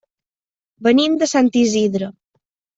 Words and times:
Venim 0.87 1.19
de 1.25 1.29
Sant 1.35 1.53
Isidre. 1.63 2.13